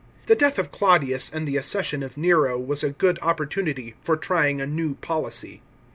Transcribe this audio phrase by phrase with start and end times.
[0.25, 4.59] The death of Claudius and the accession of Nero was a good opportunity for trying
[4.59, 5.61] a new policy.